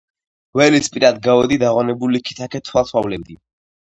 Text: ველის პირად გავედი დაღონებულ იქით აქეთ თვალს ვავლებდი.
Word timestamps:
ველის 0.59 0.87
პირად 0.95 1.19
გავედი 1.27 1.59
დაღონებულ 1.63 2.19
იქით 2.21 2.41
აქეთ 2.47 2.65
თვალს 2.71 2.95
ვავლებდი. 2.97 3.37